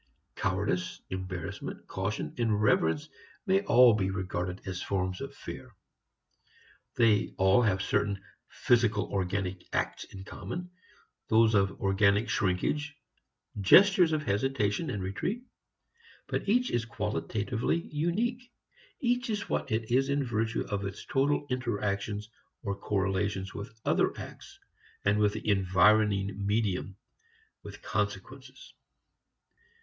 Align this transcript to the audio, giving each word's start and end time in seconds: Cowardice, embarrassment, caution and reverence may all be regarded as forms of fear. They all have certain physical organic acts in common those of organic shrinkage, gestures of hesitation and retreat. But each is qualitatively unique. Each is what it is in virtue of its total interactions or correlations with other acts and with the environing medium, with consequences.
Cowardice, 0.35 0.99
embarrassment, 1.11 1.85
caution 1.85 2.33
and 2.39 2.59
reverence 2.59 3.07
may 3.45 3.61
all 3.61 3.93
be 3.93 4.09
regarded 4.09 4.59
as 4.65 4.81
forms 4.81 5.21
of 5.21 5.35
fear. 5.35 5.75
They 6.95 7.35
all 7.37 7.61
have 7.61 7.83
certain 7.83 8.23
physical 8.49 9.05
organic 9.13 9.63
acts 9.71 10.05
in 10.05 10.23
common 10.23 10.71
those 11.27 11.53
of 11.53 11.79
organic 11.79 12.29
shrinkage, 12.29 12.97
gestures 13.59 14.11
of 14.11 14.23
hesitation 14.23 14.89
and 14.89 15.03
retreat. 15.03 15.43
But 16.25 16.49
each 16.49 16.71
is 16.71 16.83
qualitatively 16.83 17.77
unique. 17.83 18.51
Each 19.01 19.29
is 19.29 19.49
what 19.49 19.71
it 19.71 19.91
is 19.91 20.09
in 20.09 20.23
virtue 20.23 20.65
of 20.67 20.83
its 20.83 21.05
total 21.05 21.45
interactions 21.51 22.27
or 22.63 22.75
correlations 22.75 23.53
with 23.53 23.79
other 23.85 24.17
acts 24.17 24.57
and 25.05 25.19
with 25.19 25.33
the 25.33 25.47
environing 25.47 26.43
medium, 26.43 26.95
with 27.61 27.83
consequences. 27.83 28.73